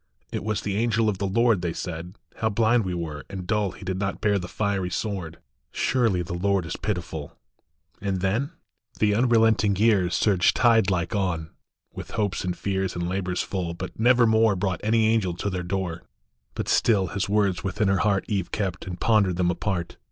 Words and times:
"It 0.33 0.43
was 0.43 0.61
the 0.61 0.77
angel 0.77 1.09
of 1.09 1.19
the 1.19 1.27
Lord," 1.27 1.61
They 1.61 1.73
said." 1.73 2.15
How 2.37 2.49
blind 2.49 2.85
we 2.85 2.95
were 2.95 3.23
and 3.29 3.45
dull 3.45 3.69
He 3.73 3.85
did 3.85 3.99
not 3.99 4.19
bear 4.19 4.39
the 4.39 4.47
fiery 4.47 4.89
sword; 4.89 5.37
Surely 5.71 6.23
the 6.23 6.33
Lord 6.33 6.65
is 6.65 6.75
pitiful." 6.75 7.37
And 8.01 8.19
then? 8.19 8.49
The 8.97 9.13
unrelenting 9.13 9.75
years 9.75 10.15
Surged 10.15 10.55
tide 10.55 10.89
like 10.89 11.13
on, 11.13 11.51
with 11.93 12.09
hopes 12.17 12.43
and 12.43 12.57
fears 12.57 12.95
WHAT 12.95 13.01
THE 13.01 13.05
ANGEL 13.05 13.05
SAID. 13.05 13.05
21$ 13.05 13.05
And 13.05 13.11
labors 13.27 13.41
full, 13.43 13.73
but 13.75 13.99
nevermore 13.99 14.55
Brought 14.55 14.81
any 14.83 15.05
angel 15.05 15.35
to 15.35 15.51
their 15.51 15.61
door. 15.61 16.01
But 16.55 16.67
still 16.67 17.09
his 17.09 17.29
words 17.29 17.63
within 17.63 17.87
her 17.87 17.99
heart 17.99 18.25
Eve 18.27 18.49
kept, 18.49 18.87
and 18.87 18.99
pondered 18.99 19.35
them 19.35 19.51
apart. 19.51 19.97